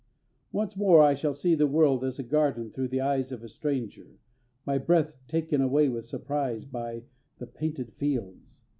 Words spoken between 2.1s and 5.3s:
a garden through the eyes of a stranger, my breath